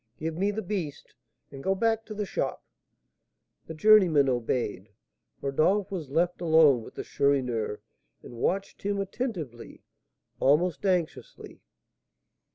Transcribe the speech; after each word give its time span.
Give 0.17 0.35
me 0.35 0.49
the 0.49 0.63
beast, 0.63 1.13
and 1.51 1.63
go 1.63 1.75
back 1.75 2.07
to 2.07 2.15
the 2.15 2.25
shop." 2.25 2.63
The 3.67 3.75
journeyman 3.75 4.29
obeyed. 4.29 4.89
Rodolph 5.43 5.91
was 5.91 6.09
left 6.09 6.41
alone 6.41 6.81
with 6.81 6.95
the 6.95 7.03
Chourineur, 7.03 7.81
and 8.23 8.33
watched 8.37 8.81
him 8.81 8.99
attentively, 8.99 9.83
almost 10.39 10.87
anxiously. 10.87 11.61